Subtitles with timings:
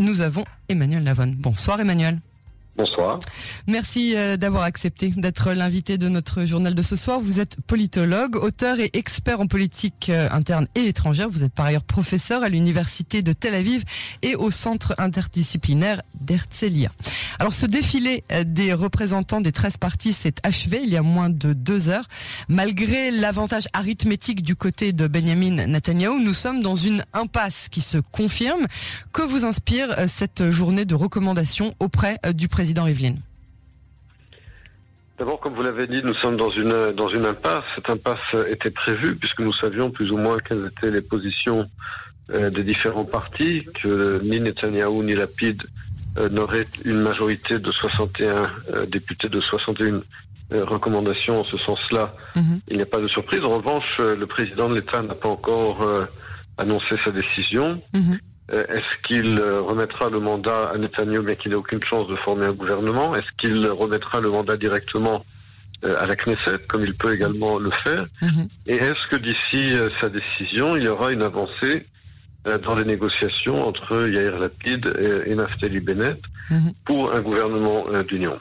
[0.00, 1.36] Nous avons Emmanuel Lavonne.
[1.36, 2.18] Bonsoir Emmanuel.
[2.76, 3.20] Bonsoir.
[3.68, 7.20] Merci euh, d'avoir accepté d'être l'invité de notre journal de ce soir.
[7.20, 11.28] Vous êtes politologue, auteur et expert en politique euh, interne et étrangère.
[11.28, 13.84] Vous êtes par ailleurs professeur à l'université de Tel Aviv
[14.22, 16.90] et au centre interdisciplinaire d'Herzliya.
[17.38, 21.30] Alors ce défilé euh, des représentants des 13 partis s'est achevé il y a moins
[21.30, 22.08] de deux heures.
[22.48, 27.98] Malgré l'avantage arithmétique du côté de Benjamin Netanyahu, nous sommes dans une impasse qui se
[27.98, 28.66] confirme.
[29.12, 33.16] Que vous inspire cette journée de recommandation auprès du président président Rivlin
[35.18, 37.62] D'abord, comme vous l'avez dit, nous sommes dans une dans une impasse.
[37.74, 41.68] Cette impasse était prévue puisque nous savions plus ou moins quelles étaient les positions
[42.30, 45.62] euh, des différents partis, que ni Netanyahou ni Lapid
[46.18, 50.00] euh, n'auraient une majorité de 61 euh, députés, de 61
[50.50, 52.14] recommandations en ce sens-là.
[52.34, 52.60] Mhm.
[52.68, 53.40] Il n'y a pas de surprise.
[53.44, 55.86] En revanche, le président de l'État n'a pas encore
[56.56, 57.82] annoncé sa décision.
[57.92, 58.14] Mhm.
[58.14, 58.16] Euh,
[58.52, 62.46] est-ce qu'il euh, remettra le mandat à Netanyahu, mais qu'il n'a aucune chance de former
[62.46, 63.14] un gouvernement?
[63.14, 65.24] Est-ce qu'il remettra le mandat directement
[65.84, 68.06] euh, à la Knesset, comme il peut également le faire?
[68.20, 68.48] Mhm.
[68.66, 71.86] Et est-ce que d'ici sa décision, il y aura une avancée
[72.62, 74.94] dans les négociations entre Yair Lapid
[75.26, 76.74] et, Naftali Bennett mhm.
[76.84, 78.38] pour un gouvernement d'union?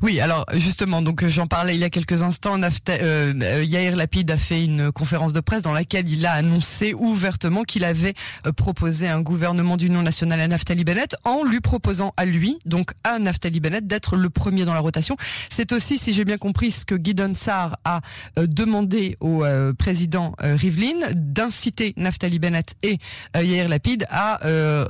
[0.00, 2.58] Oui, alors justement, donc j'en parlais il y a quelques instants.
[2.58, 6.32] Nafta, euh, euh, Yair Lapid a fait une conférence de presse dans laquelle il a
[6.32, 8.14] annoncé ouvertement qu'il avait
[8.46, 12.92] euh, proposé un gouvernement d'union nationale à Naftali Bennett en lui proposant à lui, donc
[13.04, 15.16] à Naftali Bennett, d'être le premier dans la rotation.
[15.50, 18.00] C'est aussi, si j'ai bien compris, ce que Guidon Sarr a
[18.36, 19.44] demandé au
[19.78, 22.98] président Rivlin d'inciter Naftali Bennett et
[23.34, 24.40] Yair Lapid à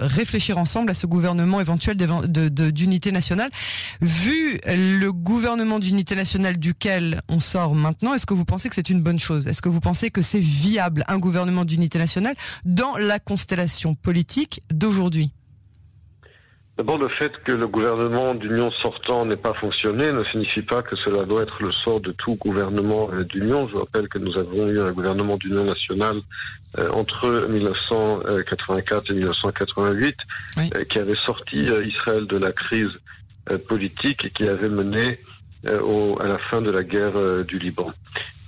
[0.00, 3.50] réfléchir ensemble à ce gouvernement éventuel d'unité nationale.
[4.00, 4.60] Vu
[5.10, 9.18] gouvernement d'unité nationale duquel on sort maintenant, est-ce que vous pensez que c'est une bonne
[9.18, 9.46] chose?
[9.46, 14.62] Est-ce que vous pensez que c'est viable un gouvernement d'unité nationale dans la constellation politique
[14.70, 15.32] d'aujourd'hui?
[16.78, 20.96] D'abord, le fait que le gouvernement d'union sortant n'ait pas fonctionné ne signifie pas que
[20.96, 23.68] cela doit être le sort de tout gouvernement euh, d'union.
[23.68, 26.16] Je rappelle que nous avons eu un gouvernement d'union nationale
[26.78, 30.16] euh, entre 1984 et 1988
[30.58, 32.90] euh, qui avait sorti Israël de la crise
[33.68, 35.18] politique et qui avait mené
[35.68, 37.92] euh, au, à la fin de la guerre euh, du Liban.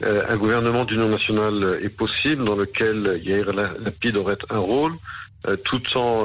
[0.03, 4.95] un gouvernement d'union nationale est possible dans lequel Yair Lapid aurait un rôle,
[5.63, 6.25] tout en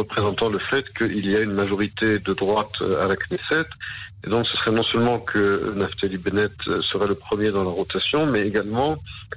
[0.00, 3.68] représentant le fait qu'il y a une majorité de droite à la Knesset.
[4.24, 8.24] Et donc ce serait non seulement que Naftali Bennett serait le premier dans la rotation,
[8.24, 8.96] mais également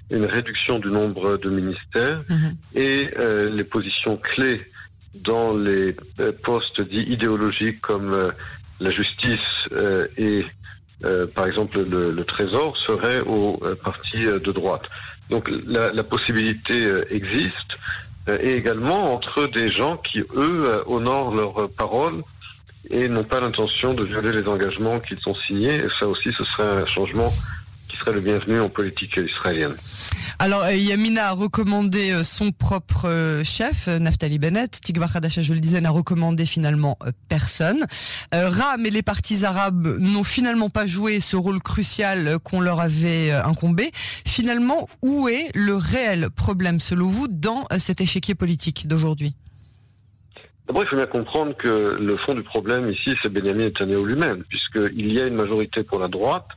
[0.09, 2.55] une réduction du nombre de ministères mhm.
[2.75, 3.09] et
[3.51, 4.61] les positions clés
[5.15, 5.95] dans les
[6.43, 8.31] postes dits idéologiques comme
[8.79, 10.45] la justice euh, et
[11.03, 14.83] euh, par exemple le, Trésor serait au euh, parti de droite.
[15.29, 17.77] Donc la, la possibilité existe
[18.27, 22.23] et également entre des gens qui, eux, honorent leurs paroles
[22.91, 25.75] et n'ont pas l'intention de violer les engagements qu'ils ont signés.
[25.75, 27.31] Et ça aussi, ce serait un changement
[27.87, 29.75] qui serait le bienvenu en politique israélienne.
[30.39, 34.71] Alors, euh, Yamina a recommandé euh, son propre euh, chef, Naftali Bennett.
[34.71, 36.97] Tikva Hadasha, je le disais, n'a recommandé finalement
[37.29, 37.85] personne.
[38.31, 43.31] Ram et les partis arabes n'ont finalement pas joué ce rôle crucial qu'on leur avait
[43.31, 43.91] incombé.
[43.93, 49.35] Finalement, où est le réel problème, selon vous, dans cet échiquier politique d'aujourd'hui?
[50.67, 54.43] D'abord, il faut bien comprendre que le fond du problème ici, c'est Benjamin Netanyahu lui-même,
[54.49, 56.47] puisqu'il y a une majorité pour la droite,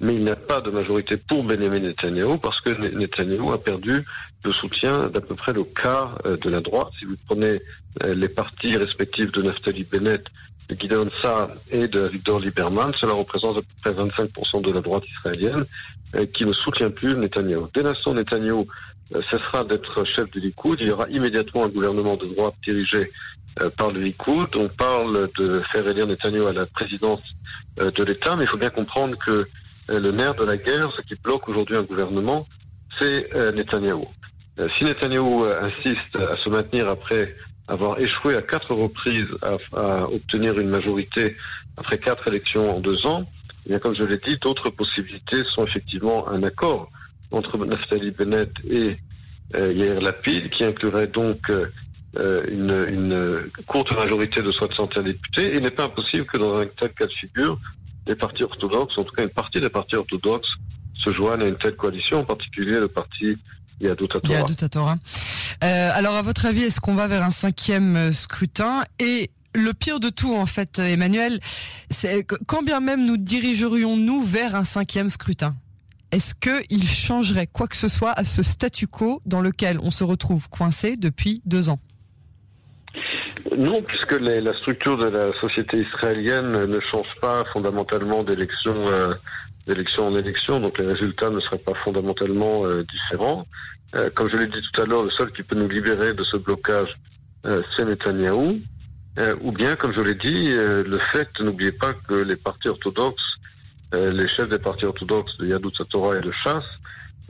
[0.00, 4.04] mais il n'y a pas de majorité pour Benjamin Netanyahu parce que Netanyahu a perdu
[4.44, 6.88] le soutien d'à peu près le quart euh, de la droite.
[6.98, 7.62] Si vous prenez
[8.02, 10.24] euh, les partis respectifs de Naftali Bennett,
[10.68, 14.80] de Gideon Saar et de Victor Lieberman, cela représente à peu près 25% de la
[14.80, 15.64] droite israélienne
[16.14, 17.64] euh, qui ne soutient plus Netanyahu.
[17.74, 18.66] Dès l'instant Netanyahu
[19.30, 23.12] cessera d'être chef du Likoud, il y aura immédiatement un gouvernement de droite dirigé
[23.76, 24.48] par le Likoud.
[24.56, 27.22] On parle de faire élire Netanyahu à la présidence
[27.76, 29.46] de l'État, mais il faut bien comprendre que
[29.88, 32.46] le nerf de la guerre, ce qui bloque aujourd'hui un gouvernement,
[32.98, 34.06] c'est euh, Netanyahou.
[34.60, 37.36] Euh, si Netanyahou insiste à se maintenir après
[37.68, 41.36] avoir échoué à quatre reprises à, obtenir une majorité
[41.76, 43.26] après quatre élections en deux ans,
[43.66, 46.90] eh bien, comme je l'ai dit, d'autres possibilités sont effectivement un accord
[47.32, 48.96] entre Naftali Bennett et
[49.54, 51.50] Yair Lapid, qui inclurait donc
[52.16, 55.52] une, une, courte majorité de 61 députés.
[55.54, 57.58] Il n'est pas impossible que dans un tel cas de figure,
[58.06, 60.52] les partis orthodoxes, en tout cas une partie des partis orthodoxes,
[60.94, 63.36] se joignent à une telle coalition, en particulier le parti
[63.80, 64.08] Yadut
[64.70, 64.96] Torah.
[65.64, 68.84] Euh, alors, à votre avis, est-ce qu'on va vers un cinquième euh, scrutin?
[68.98, 71.40] Et le pire de tout, en fait, Emmanuel,
[71.90, 75.54] c'est quand bien même nous dirigerions-nous vers un cinquième scrutin?
[76.12, 80.04] Est-ce qu'il changerait quoi que ce soit à ce statu quo dans lequel on se
[80.04, 81.80] retrouve coincé depuis deux ans?
[83.56, 88.74] Non, puisque la structure de la société israélienne ne change pas fondamentalement d'élection
[89.66, 93.46] d'élection en élection, donc les résultats ne seraient pas fondamentalement différents.
[94.14, 96.36] comme je l'ai dit tout à l'heure, le seul qui peut nous libérer de ce
[96.36, 96.94] blocage,
[97.44, 98.60] c'est Netanyahou.
[99.40, 103.36] ou bien, comme je l'ai dit, le fait, n'oubliez pas que les partis orthodoxes,
[103.92, 106.70] les chefs des partis orthodoxes de Yadut Torah et de Chasse,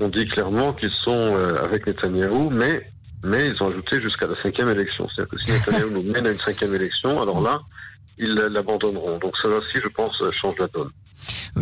[0.02, 2.90] ont dit clairement qu'ils sont avec Netanyahou, mais
[3.26, 5.08] mais ils ont ajouté jusqu'à la cinquième élection.
[5.08, 7.60] C'est-à-dire que si Netanyahu nous mène à une cinquième élection, alors là,
[8.18, 9.18] ils l'abandonneront.
[9.18, 10.90] Donc cela aussi, je pense, change la donne.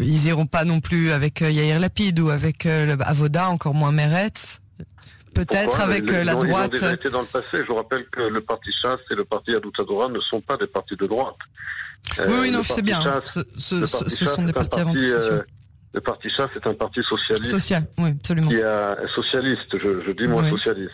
[0.01, 3.93] Ils iront pas non plus avec euh, Yair Lapid ou avec euh, Avoda, encore moins
[3.93, 4.61] Meretz
[5.35, 6.71] Peut-être avec euh, la droite.
[6.73, 7.49] Ils ont déjà été dans le passé.
[7.53, 10.69] Je vous rappelle que le parti Chasse et le parti Adoutadora ne sont pas des
[10.69, 11.37] partis de droite.
[12.19, 13.01] oui, oui, non, c'est bien.
[13.25, 17.51] ce, sont des partis avant Le parti Chasse est un parti socialiste.
[17.51, 18.49] Social, oui, absolument.
[18.49, 20.93] Qui a, socialiste, je, dis moi socialiste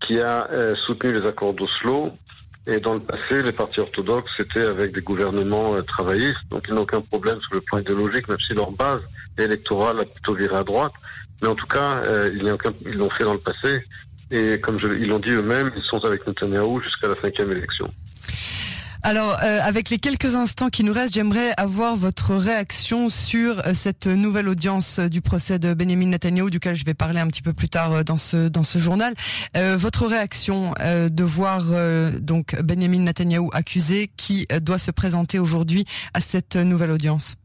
[0.00, 2.12] qui a euh, soutenu les accords d'Oslo.
[2.66, 6.74] Et dans le passé, les partis orthodoxes étaient avec des gouvernements euh, travaillistes, donc ils
[6.74, 9.00] n'ont aucun problème sur le plan idéologique, même si leur base
[9.38, 10.92] électorale a plutôt viré à droite.
[11.40, 13.82] Mais en tout cas, euh, ils l'ont fait dans le passé.
[14.30, 17.90] Et comme je, ils l'ont dit eux-mêmes, ils sont avec Netanyahu jusqu'à la cinquième élection.
[19.02, 23.72] Alors, euh, avec les quelques instants qui nous restent, j'aimerais avoir votre réaction sur euh,
[23.72, 27.40] cette nouvelle audience euh, du procès de Benjamin Netanyahu, duquel je vais parler un petit
[27.40, 29.14] peu plus tard dans ce dans ce journal.
[29.54, 31.62] votre réaction de voir
[32.20, 37.36] donc Benjamin Netanyahu accusé, qui doit se présenter aujourd'hui à cette nouvelle audience?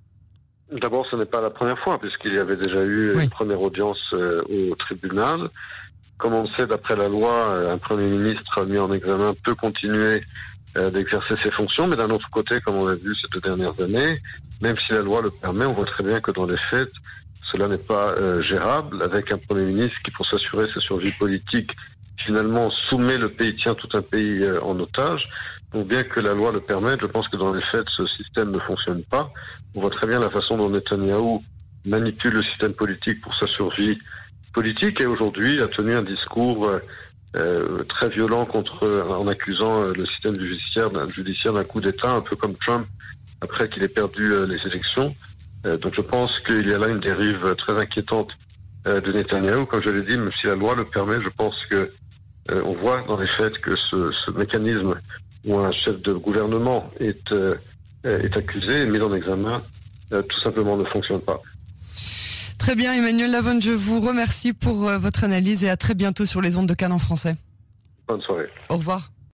[0.72, 4.14] D'abord, ce n'est pas la première fois, puisqu'il y avait déjà eu une première audience
[4.14, 5.50] au tribunal.
[6.18, 10.55] Comme on sait, d'après la loi, un Premier ministre mis en examen peut continuer euh,
[10.76, 14.22] d'exercer ses fonctions, mais d'un autre côté, comme on l'a vu ces deux dernières années,
[14.62, 16.92] même si la loi le permet, on voit très bien que dans les faits,
[17.52, 21.72] cela n'est pas euh, gérable avec un Premier ministre qui, pour s'assurer sa survie politique,
[22.18, 25.28] finalement soumet le pays, tient tout un pays euh, en otage.
[25.74, 28.52] Donc bien que la loi le permette, je pense que dans les faits, ce système
[28.52, 29.32] ne fonctionne pas.
[29.76, 31.44] On voit très bien la façon dont Netanyahou
[31.86, 34.00] manipule le système politique pour sa survie
[34.54, 36.80] politique et aujourd'hui a tenu un discours euh,
[37.90, 42.36] très violent contre, en accusant euh, le système judiciaire, judiciaire d'un coup d'État, un peu
[42.36, 42.88] comme Trump
[43.42, 45.16] après qu'il ait perdu euh, les élections.
[45.64, 48.32] donc je pense qu'il y a là une dérive très inquiétante
[48.86, 49.66] de Netanyahu.
[49.66, 51.92] Comme je l'ai dit, même si la loi le permet, je pense que
[52.52, 54.94] on voit dans les faits que ce, ce, mécanisme
[55.44, 57.34] où un chef de gouvernement est,
[58.04, 59.60] est accusé et mis en examen,
[60.30, 61.42] tout simplement ne fonctionne pas.
[62.66, 66.26] Très bien, Emmanuel Lavonne, je vous remercie pour euh, votre analyse et à très bientôt
[66.26, 67.36] sur les ondes de Cannes en français.
[68.08, 68.48] Bonne soirée.
[68.70, 69.12] Au revoir.